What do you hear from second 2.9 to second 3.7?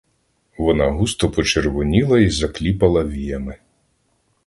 віями.